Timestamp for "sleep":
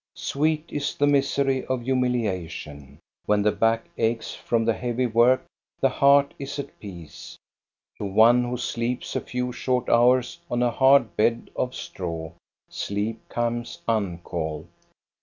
12.67-13.21